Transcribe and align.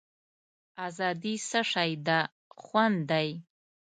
آزادي 0.85 1.35
څه 1.49 1.61
شی 1.71 1.91
ده 2.05 2.19
خوند 2.63 2.97
دی. 3.09 3.29